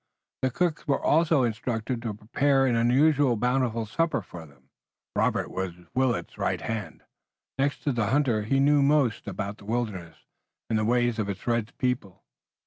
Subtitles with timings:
[0.41, 4.71] The cooks were also instructed to prepare an unusually bountiful supper for them.
[5.15, 7.03] Robert was Willet's right hand.
[7.59, 10.17] Next to the hunter he knew most about the wilderness,
[10.71, 12.23] and the ways of its red people.